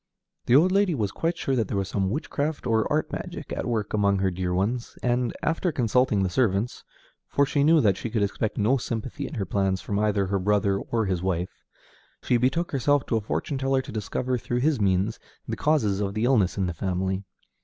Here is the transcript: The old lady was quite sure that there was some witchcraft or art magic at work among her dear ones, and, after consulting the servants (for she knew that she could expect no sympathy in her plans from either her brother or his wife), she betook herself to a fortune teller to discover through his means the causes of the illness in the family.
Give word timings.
The 0.47 0.55
old 0.55 0.71
lady 0.71 0.95
was 0.95 1.11
quite 1.11 1.37
sure 1.37 1.55
that 1.55 1.67
there 1.67 1.77
was 1.77 1.87
some 1.87 2.09
witchcraft 2.09 2.65
or 2.65 2.91
art 2.91 3.11
magic 3.11 3.53
at 3.53 3.67
work 3.67 3.93
among 3.93 4.17
her 4.17 4.31
dear 4.31 4.51
ones, 4.51 4.97
and, 5.03 5.31
after 5.43 5.71
consulting 5.71 6.23
the 6.23 6.27
servants 6.31 6.83
(for 7.27 7.45
she 7.45 7.63
knew 7.63 7.81
that 7.81 7.97
she 7.97 8.09
could 8.09 8.23
expect 8.23 8.57
no 8.57 8.77
sympathy 8.77 9.27
in 9.27 9.35
her 9.35 9.45
plans 9.45 9.79
from 9.79 9.99
either 9.99 10.25
her 10.25 10.39
brother 10.39 10.79
or 10.79 11.05
his 11.05 11.21
wife), 11.21 11.51
she 12.23 12.37
betook 12.37 12.71
herself 12.71 13.05
to 13.05 13.15
a 13.17 13.21
fortune 13.21 13.59
teller 13.59 13.83
to 13.83 13.91
discover 13.91 14.39
through 14.39 14.61
his 14.61 14.81
means 14.81 15.19
the 15.47 15.55
causes 15.55 15.99
of 16.01 16.15
the 16.15 16.23
illness 16.23 16.57
in 16.57 16.65
the 16.65 16.73
family. 16.73 17.23